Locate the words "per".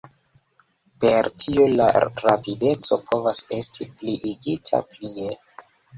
1.03-1.27